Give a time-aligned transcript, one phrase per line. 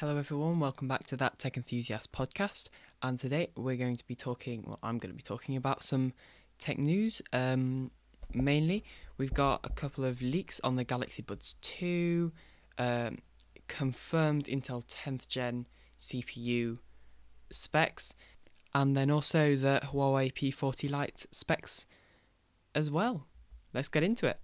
[0.00, 0.60] Hello, everyone.
[0.60, 2.70] Welcome back to that Tech Enthusiast podcast.
[3.02, 6.14] And today we're going to be talking, well, I'm going to be talking about some
[6.58, 7.20] tech news.
[7.34, 7.90] Um,
[8.32, 8.82] mainly,
[9.18, 12.32] we've got a couple of leaks on the Galaxy Buds 2,
[12.78, 13.18] um,
[13.68, 15.66] confirmed Intel 10th gen
[15.98, 16.78] CPU
[17.50, 18.14] specs,
[18.74, 21.84] and then also the Huawei P40 Lite specs
[22.74, 23.26] as well.
[23.74, 24.40] Let's get into it.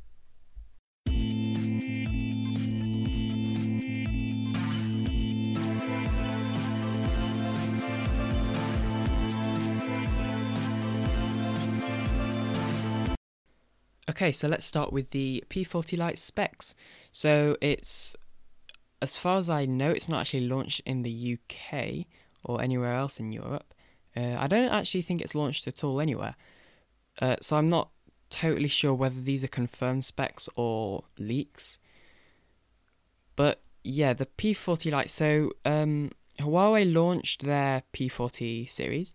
[14.16, 16.74] Okay, so let's start with the P40 Lite specs.
[17.12, 18.16] So it's,
[19.02, 22.07] as far as I know, it's not actually launched in the UK
[22.43, 23.74] or anywhere else in Europe.
[24.16, 26.34] Uh, I don't actually think it's launched at all anywhere.
[27.21, 27.90] Uh, so I'm not
[28.30, 31.79] totally sure whether these are confirmed specs or leaks.
[33.36, 35.10] But yeah, the P40 Lite.
[35.10, 36.10] So um,
[36.41, 39.14] Huawei launched their P40 series.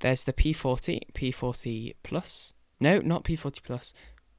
[0.00, 2.52] There's the P40, P40 Plus.
[2.82, 3.94] No, not P40 Plus.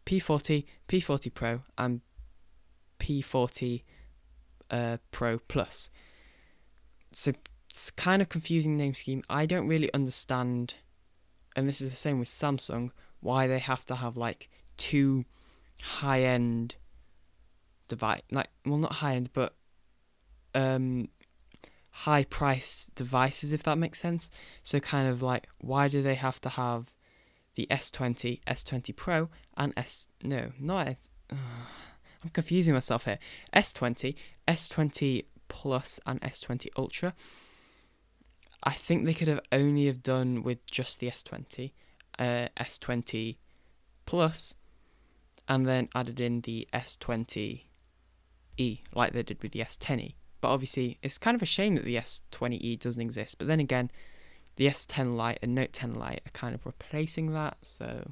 [0.06, 2.02] P40, P40 Pro, and
[3.00, 3.84] P40
[4.70, 5.90] uh, Pro Plus.
[7.12, 7.34] So
[7.70, 9.24] it's kind of confusing name scheme.
[9.30, 10.76] I don't really understand,
[11.56, 15.26] and this is the same with Samsung, why they have to have like two
[15.82, 16.76] high end
[17.88, 19.56] device, like well not high end, but
[20.54, 21.10] um
[21.92, 24.30] high price devices if that makes sense.
[24.62, 26.93] So kind of like why do they have to have
[27.56, 30.08] the S20, S20 Pro, and S.
[30.24, 31.10] No, not S.
[31.32, 31.36] Uh,
[32.24, 33.20] I'm confusing myself here.
[33.54, 34.16] S20,
[34.48, 37.14] S20 Plus, and S20 Ultra.
[38.64, 41.74] I think they could have only have done with just the S20,
[42.18, 43.38] uh, S20
[44.06, 44.56] Plus,
[45.48, 47.64] and then added in the S20e,
[48.96, 50.16] like they did with the S10e.
[50.40, 53.38] But obviously, it's kind of a shame that the S20e doesn't exist.
[53.38, 53.92] But then again,
[54.56, 58.12] the S10 Lite and Note 10 Lite are kind of replacing that, so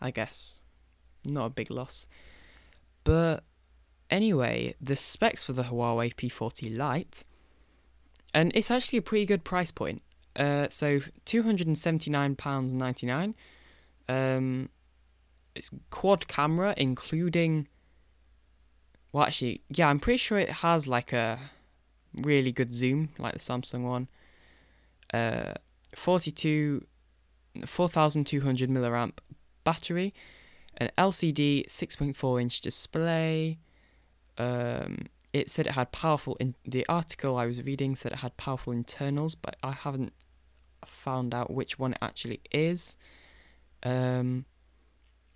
[0.00, 0.60] I guess
[1.24, 2.06] not a big loss.
[3.04, 3.44] But
[4.10, 7.24] anyway, the specs for the Huawei P40 Lite,
[8.32, 10.02] and it's actually a pretty good price point.
[10.36, 13.34] Uh, so two hundred and seventy nine pounds ninety nine.
[14.08, 14.68] Um,
[15.54, 17.68] it's quad camera, including.
[19.12, 21.38] Well, actually, yeah, I'm pretty sure it has like a
[22.22, 24.08] really good zoom, like the Samsung one.
[25.12, 25.54] Uh,
[25.94, 26.84] 42,
[27.64, 29.18] 4200 milliamp
[29.64, 30.14] battery,
[30.76, 33.58] an LCD 6.4 inch display.
[34.38, 36.36] Um, it said it had powerful.
[36.40, 40.12] In the article I was reading said it had powerful internals, but I haven't
[40.86, 42.96] found out which one it actually is.
[43.82, 44.46] Um,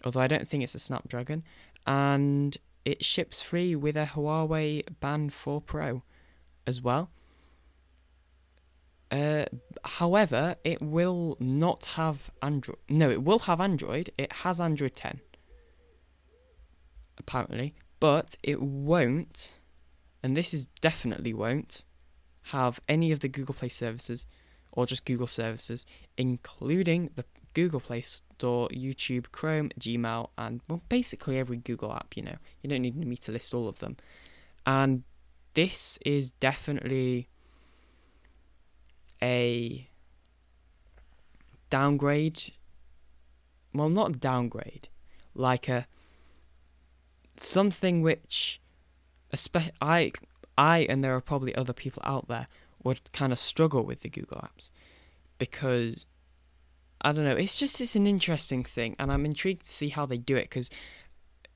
[0.05, 1.45] although I don't think it's a Snapdragon,
[1.87, 6.03] and it ships free with a Huawei Band 4 Pro
[6.69, 7.11] as well.
[9.11, 9.47] Uh,
[9.85, 12.77] however, it will not have Android.
[12.91, 14.11] No, it will have Android.
[14.19, 15.21] It has Android 10,
[17.17, 19.55] apparently, but it won't,
[20.23, 21.85] and this is definitely won't,
[22.43, 24.27] have any of the Google Play services
[24.73, 25.87] or just Google services,
[26.19, 27.25] including the
[27.55, 32.15] Google Play Store, YouTube, Chrome, Gmail, and well, basically every Google app.
[32.15, 33.97] You know, you don't need me to list all of them,
[34.67, 35.03] and
[35.59, 37.29] this is definitely
[39.21, 39.89] a
[41.69, 42.53] downgrade.
[43.75, 44.87] Well, not downgrade,
[45.35, 45.89] like a
[47.35, 48.61] something which,
[49.33, 50.13] especially I,
[50.57, 52.47] I and there are probably other people out there
[52.85, 54.71] would kind of struggle with the Google apps
[55.41, 56.07] because
[57.01, 57.35] I don't know.
[57.35, 60.45] It's just it's an interesting thing, and I'm intrigued to see how they do it
[60.51, 60.71] because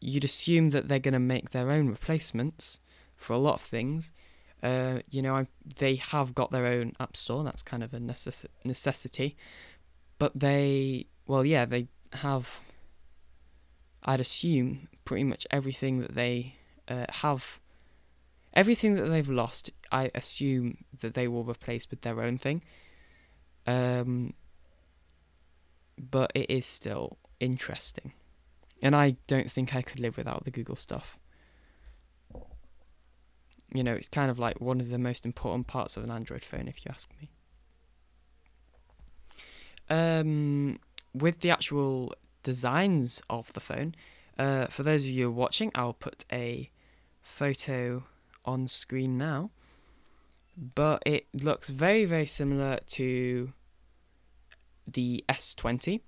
[0.00, 2.80] you'd assume that they're going to make their own replacements
[3.22, 4.12] for a lot of things.
[4.62, 7.42] Uh, you know, I'm, they have got their own app store.
[7.44, 9.36] That's kind of a necess- necessity.
[10.18, 12.60] But they, well, yeah, they have.
[14.04, 16.56] I'd assume pretty much everything that they
[16.88, 17.60] uh, have,
[18.54, 19.70] everything that they've lost.
[19.90, 22.62] I assume that they will replace with their own thing.
[23.66, 24.34] Um,
[25.98, 28.12] but it is still interesting,
[28.80, 31.16] and I don't think I could live without the Google stuff
[33.74, 36.44] you know, it's kind of like one of the most important parts of an Android
[36.44, 37.30] phone, if you ask me.
[39.88, 40.78] Um,
[41.14, 43.94] with the actual designs of the phone,
[44.38, 46.70] uh, for those of you watching, I'll put a
[47.22, 48.04] photo
[48.44, 49.50] on screen now.
[50.56, 53.52] But it looks very, very similar to
[54.86, 56.00] the S20,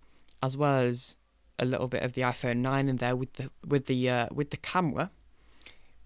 [0.42, 1.16] as well as
[1.58, 4.50] a little bit of the iPhone 9 in there with the with the uh, with
[4.50, 5.10] the camera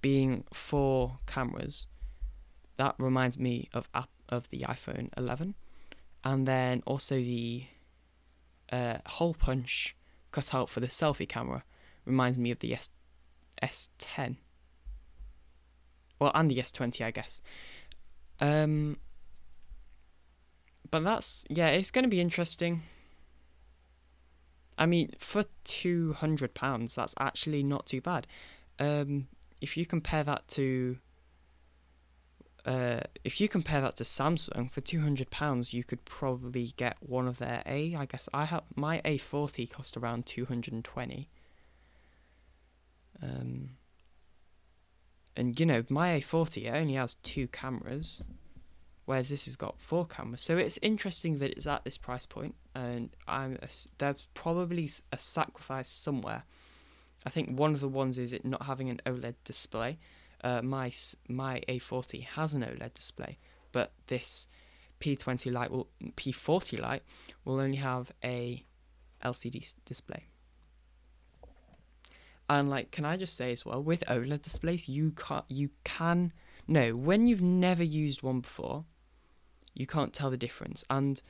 [0.00, 1.87] being four cameras,
[2.77, 5.55] that reminds me of app of the iPhone 11,
[6.25, 7.65] and then also the
[8.71, 9.97] uh, hole punch
[10.31, 11.65] cut out for the selfie camera
[12.05, 12.91] reminds me of the S
[13.62, 14.37] S10.
[16.19, 17.41] Well, and the S20, I guess.
[18.41, 18.99] Um,
[20.91, 22.83] but that's yeah, it's going to be interesting.
[24.77, 28.27] I mean, for two hundred pounds, that's actually not too bad.
[28.79, 29.27] Um,
[29.61, 30.99] if you compare that to,
[32.65, 36.97] uh, if you compare that to Samsung, for two hundred pounds, you could probably get
[37.01, 37.95] one of their A.
[37.95, 41.29] I guess I have my A forty cost around two hundred and twenty.
[43.23, 43.71] Um,
[45.37, 48.23] and you know, my A forty it only has two cameras
[49.09, 50.43] whereas this has got four cameras.
[50.43, 53.57] So it's interesting that it's at this price point, and I'm
[53.97, 56.43] there's probably a sacrifice somewhere.
[57.26, 59.99] I think one of the ones is it not having an OLED display.
[60.43, 60.93] Uh, my
[61.29, 63.38] my A40 has an OLED display,
[63.73, 64.47] but this
[65.00, 67.03] P20 light will P40 Lite
[67.44, 68.65] will only have a
[69.25, 70.26] LCD display.
[72.50, 76.32] And like, can I just say as well, with OLED displays, you can you can
[76.67, 78.85] no when you've never used one before,
[79.75, 80.85] you can't tell the difference.
[80.88, 81.21] And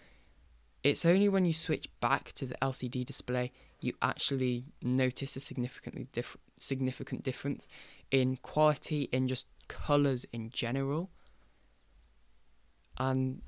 [0.84, 6.08] it's only when you switch back to the LCD display you actually notice a significantly
[6.12, 7.68] different significant difference
[8.10, 11.10] in quality in just colors in general.
[12.98, 13.42] And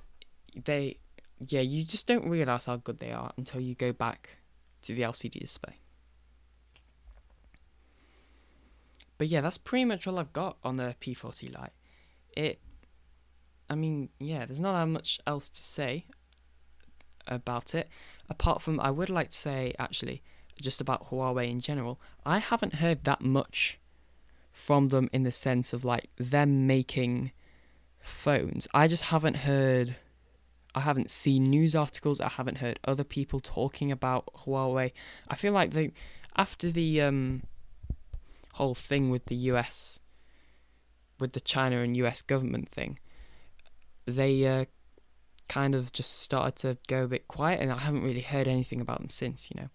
[0.55, 0.99] they
[1.45, 4.37] yeah, you just don't realize how good they are until you go back
[4.83, 5.79] to the LCD display.
[9.19, 11.73] But yeah, that's pretty much all I've got on the P40 Lite.
[12.37, 12.61] It
[13.69, 16.07] I mean, yeah, there's not that much else to say
[17.27, 17.89] about it.
[18.31, 20.23] Apart from, I would like to say, actually,
[20.63, 23.79] just about Huawei in general, I haven't heard that much
[24.53, 27.33] from them in the sense of like them making
[28.01, 28.69] phones.
[28.73, 29.97] I just haven't heard,
[30.75, 34.93] I haven't seen news articles, I haven't heard other people talking about Huawei.
[35.29, 35.93] I feel like they,
[36.37, 37.43] after the um,
[38.55, 40.01] whole thing with the US,
[41.19, 42.99] with the China and US government thing,
[44.07, 44.65] they uh,
[45.51, 48.81] kind of just started to go a bit quiet, and I haven't really heard anything
[48.81, 49.51] about them since.
[49.51, 49.69] You know,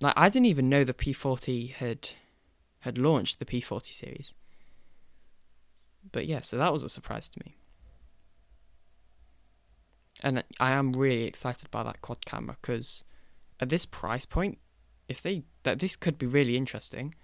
[0.00, 2.10] like I didn't even know the P40 had
[2.80, 4.36] had launched the P40 series.
[6.12, 7.56] But yeah, so that was a surprise to me.
[10.20, 13.02] And I am really excited by that quad camera because
[13.60, 14.58] at this price point,
[15.08, 17.14] if they that this could be really interesting.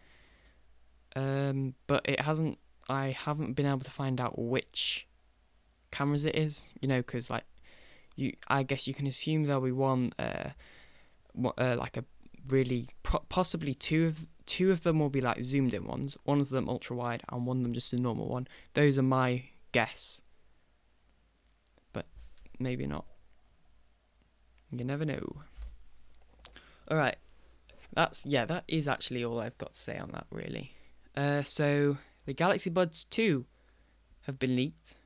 [1.14, 2.58] Um, but it hasn't.
[2.88, 5.07] I haven't been able to find out which
[5.90, 7.44] cameras it is, you know, because like
[8.16, 10.50] you, I guess you can assume there'll be one, uh,
[11.56, 12.04] uh like a
[12.48, 12.88] really
[13.28, 16.68] possibly two of two of them will be like zoomed in ones, one of them
[16.68, 18.48] ultra wide, and one of them just a normal one.
[18.74, 20.22] Those are my guess,
[21.92, 22.06] but
[22.58, 23.04] maybe not.
[24.72, 25.42] You never know.
[26.90, 27.16] All right,
[27.92, 30.72] that's yeah, that is actually all I've got to say on that really.
[31.16, 33.44] Uh, so the Galaxy Buds two
[34.22, 34.96] have been leaked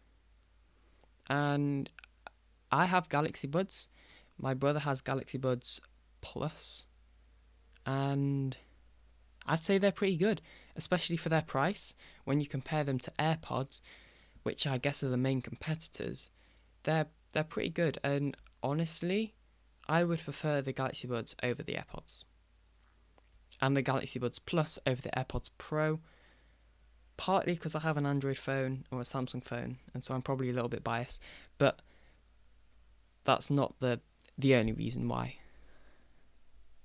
[1.28, 1.88] and
[2.70, 3.88] I have Galaxy Buds.
[4.38, 5.80] My brother has Galaxy Buds
[6.20, 6.86] Plus,
[7.84, 8.56] and
[9.46, 10.40] I'd say they're pretty good,
[10.76, 11.94] especially for their price.
[12.24, 13.80] When you compare them to AirPods,
[14.42, 16.30] which I guess are the main competitors,
[16.84, 17.98] they're they're pretty good.
[18.04, 19.34] And honestly,
[19.88, 22.24] I would prefer the Galaxy Buds over the AirPods,
[23.60, 26.00] and the Galaxy Buds Plus over the AirPods Pro
[27.22, 30.50] partly because I have an Android phone or a Samsung phone, and so I'm probably
[30.50, 31.22] a little bit biased.
[31.56, 31.80] But
[33.22, 34.00] that's not the
[34.36, 35.36] the only reason why.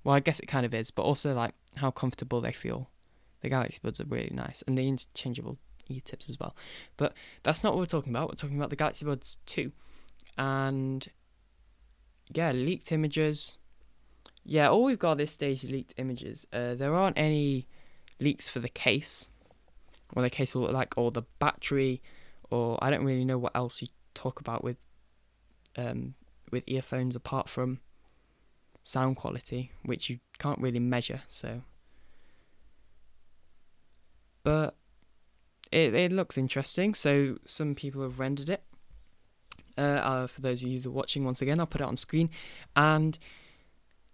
[0.04, 2.88] Well, I guess it kind of is, but also like how comfortable they feel.
[3.40, 6.54] The Galaxy Buds are really nice, and the interchangeable ear tips as well.
[6.96, 8.28] But that's not what we're talking about.
[8.28, 9.72] We're talking about the Galaxy Buds 2.
[10.36, 11.08] And
[12.32, 13.56] yeah, leaked images.
[14.44, 16.46] Yeah, all we've got at this stage leaked images.
[16.52, 17.66] Uh, there aren't any
[18.20, 19.30] leaks for the case,
[20.14, 22.02] or the case will like, or the battery,
[22.50, 24.78] or I don't really know what else you talk about with
[25.76, 26.14] um,
[26.50, 27.80] with earphones apart from
[28.82, 31.22] sound quality, which you can't really measure.
[31.28, 31.62] So,
[34.44, 34.76] but
[35.70, 36.94] it it looks interesting.
[36.94, 38.62] So some people have rendered it.
[39.76, 41.96] Uh, uh, for those of you that are watching, once again, I'll put it on
[41.96, 42.30] screen,
[42.74, 43.16] and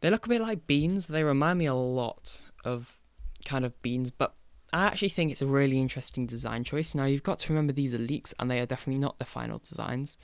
[0.00, 1.06] they look a bit like beans.
[1.06, 2.98] They remind me a lot of
[3.46, 4.34] kind of beans, but
[4.75, 6.97] I actually think it's a really interesting design choice.
[6.97, 9.59] Now you've got to remember these are leaks, and they are definitely not the final
[9.59, 10.19] designs.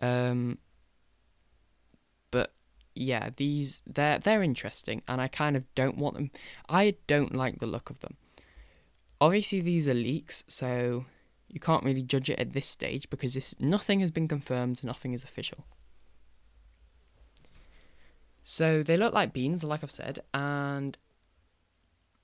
[0.00, 0.58] Um,
[2.30, 2.54] but
[2.94, 6.30] yeah, these they're they're interesting, and I kind of don't want them.
[6.68, 8.16] I don't like the look of them.
[9.20, 11.06] Obviously, these are leaks, so
[11.48, 15.12] you can't really judge it at this stage because this nothing has been confirmed, nothing
[15.12, 15.64] is official.
[18.44, 20.96] So they look like beans, like I've said, and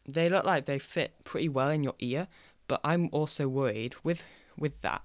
[0.07, 2.29] they look like they fit pretty well in your ear.
[2.67, 4.25] But I'm also worried with
[4.57, 5.03] with that.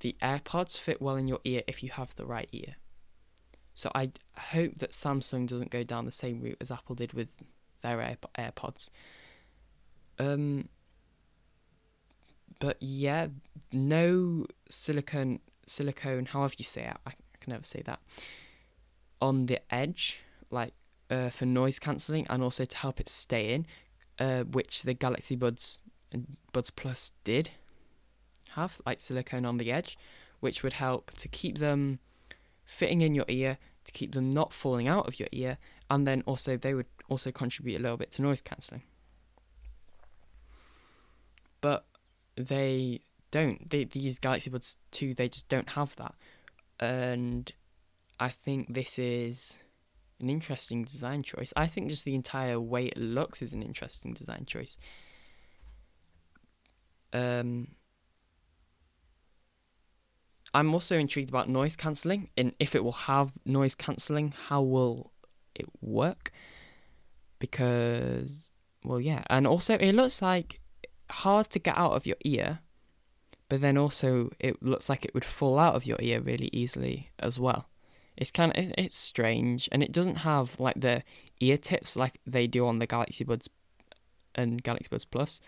[0.00, 2.76] The AirPods fit well in your ear if you have the right ear.
[3.74, 7.28] So I hope that Samsung doesn't go down the same route as Apple did with
[7.80, 8.90] their Air- AirPods.
[10.18, 10.68] Um,
[12.58, 13.28] but yeah,
[13.72, 18.00] no silicone, silicone, however you say it, I, I can never say that,
[19.20, 20.20] on the edge,
[20.50, 20.74] like
[21.10, 23.66] uh, for noise cancelling and also to help it stay in,
[24.18, 27.50] uh, which the Galaxy Buds and Buds Plus did
[28.50, 29.98] have, like silicone on the edge,
[30.40, 31.98] which would help to keep them
[32.64, 35.58] fitting in your ear, to keep them not falling out of your ear,
[35.90, 38.82] and then also they would also contribute a little bit to noise cancelling.
[41.60, 41.84] But
[42.36, 43.00] they
[43.30, 43.68] don't.
[43.70, 46.14] They, these Galaxy Buds 2, they just don't have that.
[46.80, 47.52] And
[48.18, 49.58] I think this is
[50.22, 51.52] an interesting design choice.
[51.56, 54.78] I think just the entire way it looks is an interesting design choice.
[57.12, 57.68] Um,
[60.54, 65.12] I'm also intrigued about noise cancelling and if it will have noise cancelling, how will
[65.54, 66.30] it work?
[67.38, 68.50] Because,
[68.84, 70.60] well, yeah, and also it looks like
[71.10, 72.60] hard to get out of your ear,
[73.48, 77.10] but then also it looks like it would fall out of your ear really easily
[77.18, 77.66] as well.
[78.16, 81.02] It's kind of it's strange, and it doesn't have like the
[81.40, 83.48] ear tips like they do on the Galaxy Buds
[84.34, 85.40] and Galaxy Buds Plus.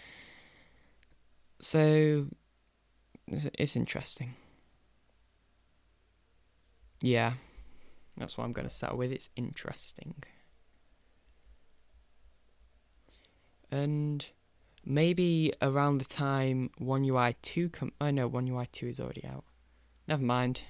[1.60, 2.26] So
[3.28, 4.34] it's, it's interesting.
[7.00, 7.34] Yeah,
[8.16, 9.12] that's what I'm going to settle with.
[9.12, 10.14] It's interesting.
[13.70, 14.24] And
[14.84, 17.92] maybe around the time One UI 2 come.
[18.00, 19.44] Oh no, One UI 2 is already out.
[20.06, 20.62] Never mind.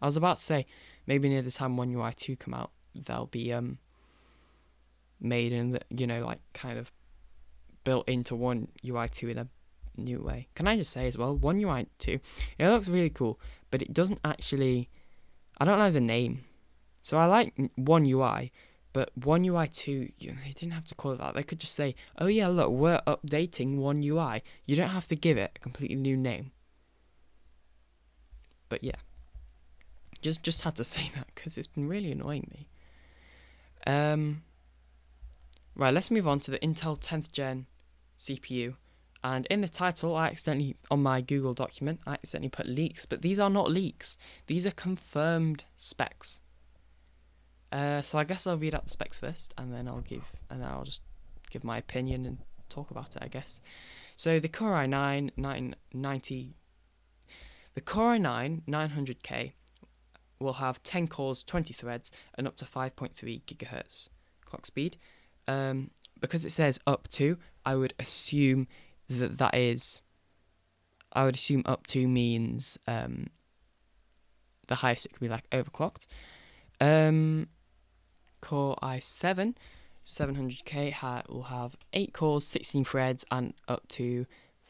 [0.00, 0.66] I was about to say
[1.06, 3.78] maybe near the time One UI 2 come out, they'll be um
[5.20, 6.92] made in the you know like kind of
[7.84, 9.48] built into One UI 2 in a
[9.96, 10.48] new way.
[10.54, 12.18] Can I just say as well, One UI 2,
[12.58, 13.40] it looks really cool,
[13.70, 14.88] but it doesn't actually.
[15.58, 16.44] I don't know the name,
[17.02, 18.52] so I like One UI,
[18.92, 21.34] but One UI 2, you, they didn't have to call it that.
[21.34, 25.16] They could just say, "Oh yeah, look, we're updating One UI." You don't have to
[25.16, 26.52] give it a completely new name.
[28.68, 28.96] But yeah,
[30.22, 32.68] just just had to say that because it's been really annoying me.
[33.86, 34.42] Um.
[35.74, 37.66] Right, let's move on to the Intel 10th Gen
[38.18, 38.74] CPU.
[39.24, 43.22] And in the title, I accidentally, on my Google document, I accidentally put leaks, but
[43.22, 44.16] these are not leaks.
[44.48, 46.40] These are confirmed specs.
[47.70, 50.60] Uh, so I guess I'll read out the specs first, and then I'll give, and
[50.60, 51.02] then I'll just
[51.50, 52.38] give my opinion and
[52.68, 53.60] talk about it, I guess.
[54.16, 56.54] So the Core i9 990,
[57.74, 59.52] the Core i9 900K
[60.42, 63.12] will have 10 cores, 20 threads, and up to 5.3
[63.44, 64.08] gigahertz
[64.44, 64.96] clock speed.
[65.48, 68.68] Um, because it says up to, I would assume
[69.08, 70.02] that that is.
[71.12, 73.28] I would assume up to means um,
[74.68, 76.06] the highest it could be like overclocked.
[76.80, 77.48] Um,
[78.40, 79.54] Core i7
[80.04, 84.26] 700K ha- will have 8 cores, 16 threads, and up to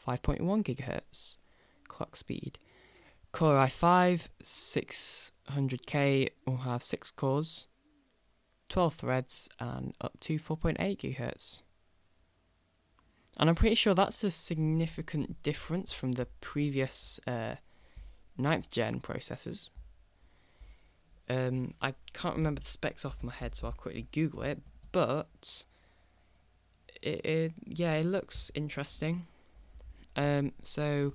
[0.07, 1.37] 5.1 gigahertz
[1.87, 2.59] clock speed.
[3.33, 7.67] Core i5 600K will have 6 cores,
[8.69, 11.63] 12 threads, and up to 4.8 gigahertz.
[13.37, 17.55] And I'm pretty sure that's a significant difference from the previous uh,
[18.39, 19.71] 9th gen processors.
[21.27, 24.59] Um, I can't remember the specs off my head, so I'll quickly Google it.
[24.91, 25.65] But
[27.01, 29.25] it, it yeah, it looks interesting.
[30.15, 31.13] Um, so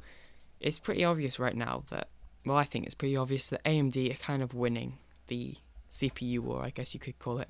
[0.61, 2.09] it's pretty obvious right now that
[2.49, 4.95] well, I think it's pretty obvious that AMD are kind of winning
[5.27, 5.57] the
[5.91, 7.49] CPU war, I guess you could call it.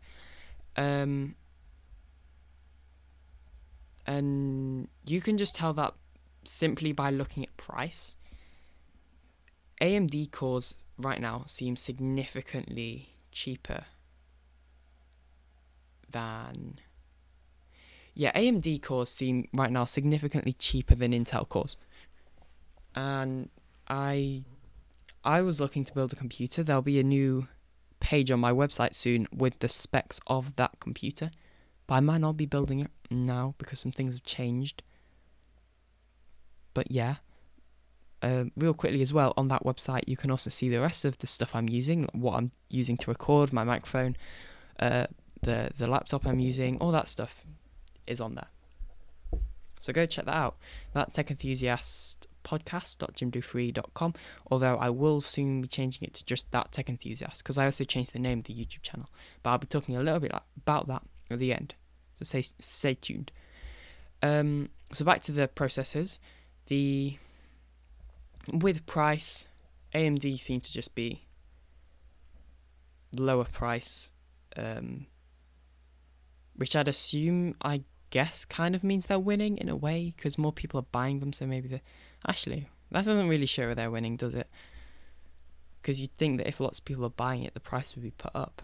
[0.77, 1.37] Um,
[4.07, 5.95] and you can just tell that
[6.43, 8.17] simply by looking at price.
[9.81, 13.85] AMD cores right now seem significantly cheaper
[16.11, 16.81] than
[18.15, 21.77] yeah AMD cores seem right now significantly cheaper than Intel cores
[22.95, 23.50] and
[23.88, 24.45] I
[25.25, 26.62] I was looking to build a computer.
[26.62, 27.49] There'll be a new
[28.00, 31.30] page on my website soon with the specs of that computer
[31.87, 34.83] but I might not be building it now because some things have changed.
[36.75, 37.16] But yeah
[38.23, 41.18] uh, real quickly as well on that website you can also see the rest of
[41.18, 44.16] the stuff i'm using what i'm using to record my microphone
[44.80, 45.07] uh,
[45.42, 47.45] the the laptop i'm using all that stuff
[48.09, 48.49] is on there.
[49.80, 50.57] So go check that out.
[50.95, 54.14] That tech enthusiast podcast.jimdo3.com.
[54.50, 57.85] Although I will soon be changing it to just that tech enthusiast because I also
[57.85, 59.11] changed the name of the YouTube channel.
[59.42, 61.75] But I'll be talking a little bit about that at the end.
[62.16, 63.33] So stay stay tuned.
[64.23, 66.18] Um, so back to the processors.
[66.66, 67.18] The
[68.52, 69.49] with price,
[69.95, 71.26] AMD seem to just be
[73.16, 74.11] lower price,
[74.57, 75.07] um,
[76.54, 80.53] which I'd assume, I guess, kind of means they're winning in a way because more
[80.53, 81.33] people are buying them.
[81.33, 81.81] So maybe the
[82.27, 84.49] actually that doesn't really show they're winning, does it?
[85.81, 88.11] Because you'd think that if lots of people are buying it, the price would be
[88.11, 88.62] put up.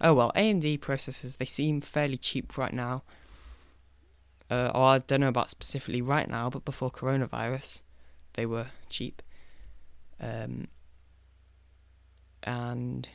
[0.00, 3.02] Oh well, AMD processors they seem fairly cheap right now.
[4.50, 7.82] Uh, or I don't know about specifically right now, but before coronavirus,
[8.32, 9.20] they were cheap.
[10.20, 10.68] Um,
[12.42, 13.08] and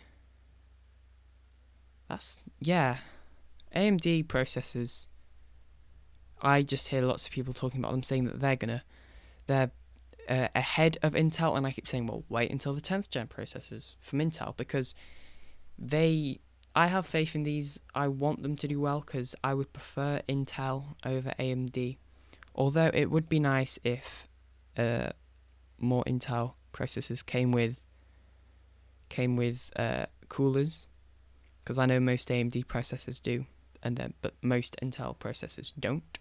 [2.07, 2.97] that's yeah,
[3.75, 5.07] AMD processors.
[6.43, 8.83] I just hear lots of people talking about them, saying that they're gonna,
[9.47, 9.71] they're
[10.29, 13.91] uh, ahead of Intel, and I keep saying, well, wait until the 10th gen processors
[13.99, 14.95] from Intel because
[15.77, 16.39] they
[16.75, 17.79] I have faith in these.
[17.93, 21.97] I want them to do well because I would prefer Intel over AMD.
[22.55, 24.27] Although it would be nice if
[24.77, 25.09] uh,
[25.77, 27.79] more Intel processors came with
[29.09, 30.87] came with uh, coolers,
[31.63, 33.45] because I know most AMD processors do,
[33.83, 36.17] and then but most Intel processors don't.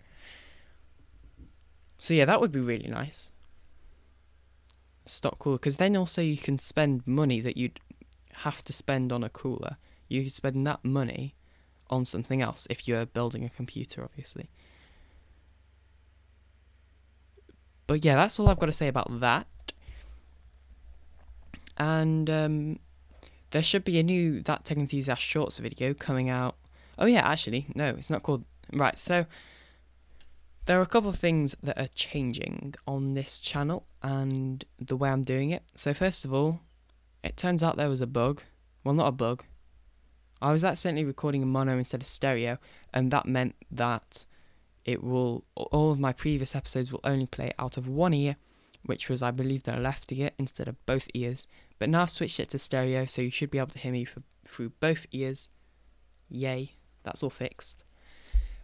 [2.02, 3.30] So yeah, that would be really nice.
[5.04, 7.78] Stock cooler, because then also you can spend money that you'd
[8.38, 9.76] have to spend on a cooler
[10.09, 11.37] you could spend that money
[11.90, 14.50] on something else if you're building a computer, obviously.
[17.87, 19.47] But yeah, that's all I've got to say about that.
[21.78, 22.78] And um,
[23.50, 26.56] there should be a new That Tech Enthusiast Shorts video coming out.
[26.99, 28.44] Oh, yeah, actually, no, it's not called.
[28.73, 29.26] Right, so
[30.66, 35.11] there are a couple of things that are changing on this channel and the way
[35.11, 35.62] I'm doing it.
[35.75, 36.61] So, first of all,
[37.23, 38.42] it turns out there was a bug.
[38.84, 39.45] Well, not a bug,
[40.43, 42.58] I was accidentally recording in mono instead of stereo,
[42.93, 44.26] and that meant that
[44.84, 48.34] it will all of my previous episodes will only play out of one ear,
[48.84, 51.47] which was I believe the left ear instead of both ears.
[51.78, 54.04] But now I've switched it to stereo, so you should be able to hear me
[54.04, 55.49] for, through both ears.
[56.28, 56.73] Yay,
[57.04, 57.84] that's all fixed.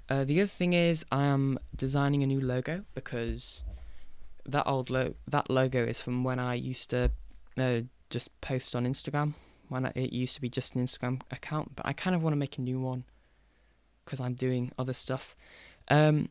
[0.09, 3.65] Uh, the other thing is I am designing a new logo because
[4.47, 7.11] that old lo- that logo is from when I used to
[7.59, 9.35] uh, just post on Instagram
[9.69, 12.39] when it used to be just an Instagram account, but I kind of want to
[12.39, 13.05] make a new one
[14.05, 15.37] because I'm doing other stuff.
[15.89, 16.31] Um,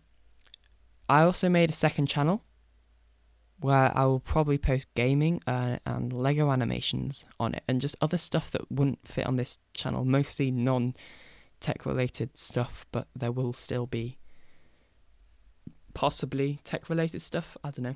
[1.08, 2.42] I also made a second channel
[3.60, 8.18] where I will probably post gaming uh, and Lego animations on it and just other
[8.18, 10.96] stuff that wouldn't fit on this channel, mostly non
[11.60, 14.17] tech related stuff, but there will still be
[15.93, 17.58] possibly tech related stuff.
[17.63, 17.96] I don't know.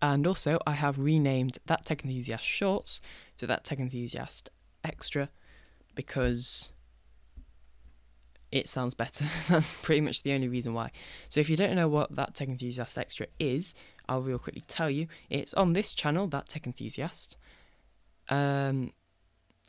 [0.00, 3.00] And also, I have renamed that Tech Enthusiast Shorts
[3.38, 4.48] to that Tech Enthusiast
[4.84, 5.28] Extra
[5.96, 6.72] because
[8.52, 9.24] it sounds better.
[9.48, 10.92] That's pretty much the only reason why.
[11.28, 13.74] So, if you don't know what that Tech Enthusiast Extra is,
[14.08, 15.08] I'll real quickly tell you.
[15.30, 17.36] It's on this channel, that Tech Enthusiast.
[18.28, 18.92] Um,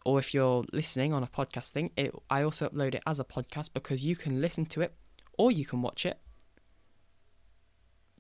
[0.10, 3.24] or if you're listening on a podcast thing, it, I also upload it as a
[3.24, 4.96] podcast because you can listen to it
[5.38, 6.18] or you can watch it.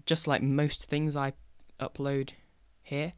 [0.06, 1.34] Just like most things I
[1.80, 2.34] upload
[2.84, 3.14] here.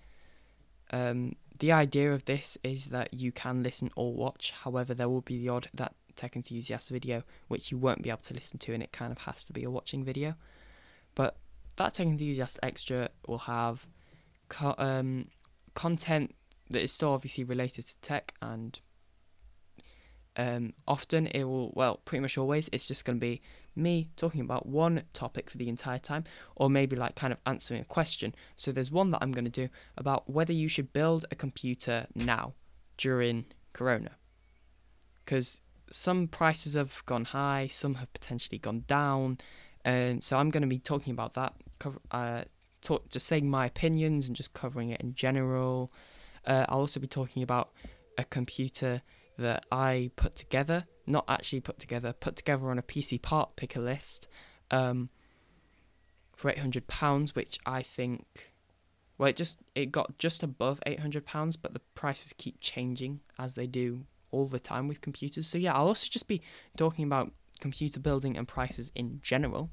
[0.90, 4.54] Um, the idea of this is that you can listen or watch.
[4.64, 8.22] However, there will be the odd that tech enthusiast video which you won't be able
[8.22, 10.36] to listen to, and it kind of has to be a watching video.
[11.14, 11.36] But
[11.76, 13.86] that tech enthusiast extra will have
[14.48, 15.28] co- um,
[15.74, 16.36] content
[16.72, 18.80] that is still obviously related to tech and
[20.38, 23.42] um, often it will well pretty much always it's just going to be
[23.76, 26.24] me talking about one topic for the entire time,
[26.56, 28.36] or maybe like kind of answering a question.
[28.56, 32.08] So there's one that I'm going to do about whether you should build a computer
[32.14, 32.54] now
[32.98, 34.12] during Corona.
[35.24, 39.38] Because some prices have gone high, some have potentially gone down,
[39.86, 41.54] and so I'm going to be talking about that.
[42.12, 42.44] Uh,
[42.82, 45.92] talk, just saying my opinions and just covering it in general.
[46.46, 47.72] Uh, I'll also be talking about
[48.18, 49.02] a computer
[49.38, 53.80] that I put together not actually put together, put together on a PC part picker
[53.80, 54.28] list
[54.70, 55.10] um,
[56.36, 58.54] for eight hundred pounds, which I think,
[59.18, 63.20] well, it just it got just above eight hundred pounds, but the prices keep changing
[63.38, 65.48] as they do all the time with computers.
[65.48, 66.42] So yeah, I'll also just be
[66.78, 69.70] talking about computer building and prices in general.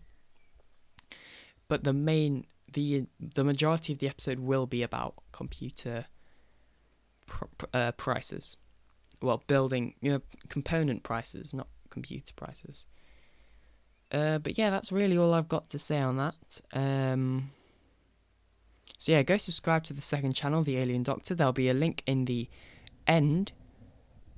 [1.69, 6.07] But the main the the majority of the episode will be about computer
[7.29, 8.57] pr- uh, prices
[9.21, 12.87] well, building you know component prices, not computer prices.
[14.11, 16.61] Uh, but yeah, that's really all I've got to say on that.
[16.73, 17.51] Um,
[18.97, 21.35] so yeah, go subscribe to the second channel, The Alien Doctor.
[21.35, 22.49] There'll be a link in the
[23.07, 23.53] end,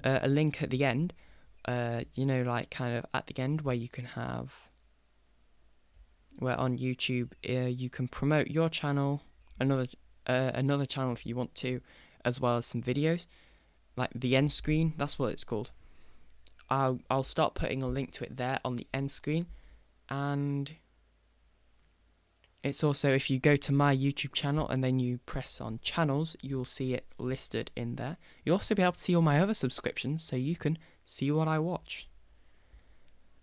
[0.02, 1.12] uh, a link at the end.
[1.66, 4.52] Uh, you know, like kind of at the end where you can have,
[6.38, 9.22] where on YouTube uh, you can promote your channel,
[9.60, 9.86] another
[10.26, 11.80] uh, another channel if you want to,
[12.24, 13.26] as well as some videos,
[13.96, 14.94] like the end screen.
[14.96, 15.70] That's what it's called.
[16.68, 19.46] I'll I'll start putting a link to it there on the end screen
[20.08, 20.70] and
[22.62, 26.36] it's also if you go to my YouTube channel and then you press on channels,
[26.42, 28.18] you'll see it listed in there.
[28.44, 31.48] You'll also be able to see all my other subscriptions so you can see what
[31.48, 32.08] I watch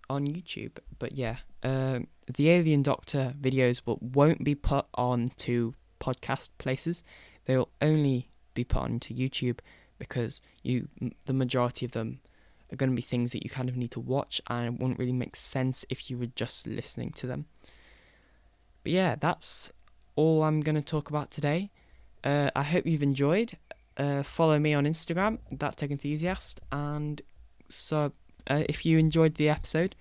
[0.08, 0.78] on YouTube.
[1.00, 7.04] But yeah, um, the Alien Doctor videos will, won't be put on to podcast places.
[7.46, 9.60] They'll only be put onto YouTube
[10.00, 10.88] because you
[11.26, 12.20] the majority of them
[12.72, 15.00] are going to be things that you kind of need to watch, and it wouldn't
[15.00, 17.46] really make sense if you were just listening to them.
[18.84, 19.72] But yeah, that's
[20.16, 21.72] all I'm going to talk about today.
[22.24, 23.58] Uh, I hope you've enjoyed.
[23.96, 27.22] Uh, follow me on Instagram, that tech enthusiast, and
[27.70, 28.12] so
[28.50, 29.96] uh, if you enjoyed the episode,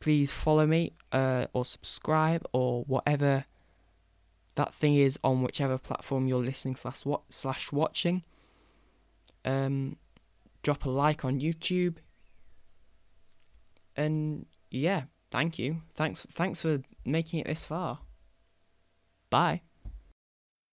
[0.00, 3.44] please follow me uh, or subscribe or whatever
[4.56, 8.24] that thing is on whichever platform you're listening slash what slash watching.
[9.44, 9.96] Um,
[10.62, 11.96] drop a like on YouTube.
[13.94, 15.82] And yeah, thank you.
[15.94, 18.00] Thanks thanks for making it this far.
[19.30, 19.62] Bye.